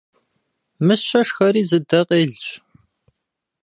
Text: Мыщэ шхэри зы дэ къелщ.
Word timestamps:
Мыщэ 0.85 1.21
шхэри 1.27 1.61
зы 1.69 1.79
дэ 1.89 1.99
къелщ. 2.07 2.45